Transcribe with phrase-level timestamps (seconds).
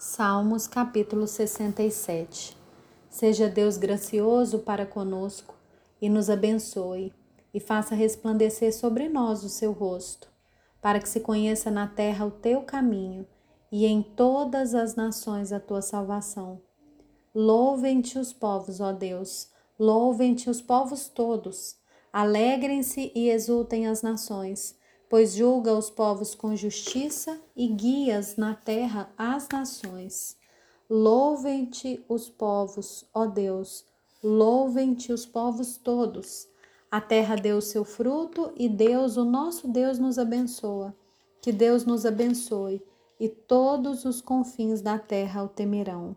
[0.00, 2.56] Salmos capítulo 67
[3.10, 5.56] Seja Deus gracioso para conosco
[6.00, 7.12] e nos abençoe,
[7.52, 10.30] e faça resplandecer sobre nós o seu rosto,
[10.80, 13.26] para que se conheça na terra o teu caminho
[13.72, 16.60] e em todas as nações a tua salvação.
[17.34, 21.74] Louvem-te os povos, ó Deus, louvem-te os povos todos,
[22.12, 24.77] alegrem-se e exultem as nações
[25.08, 30.36] pois julga os povos com justiça e guias na terra as nações.
[30.88, 33.84] Louvem-te os povos, ó Deus,
[34.22, 36.48] louvem-te os povos todos.
[36.90, 40.94] A terra deu seu fruto e Deus, o nosso Deus, nos abençoa.
[41.42, 42.82] Que Deus nos abençoe
[43.20, 46.16] e todos os confins da terra o temerão.